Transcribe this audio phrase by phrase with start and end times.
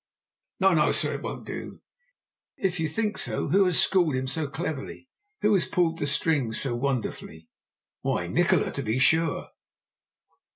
[0.59, 1.13] No, no, sir!
[1.13, 1.79] It won't do!
[2.57, 5.07] If you think so, who has schooled him so cleverly?
[5.41, 7.51] Who has pulled the strings so wonderfully?"
[8.01, 9.49] "Why, Nikola, to be sure!"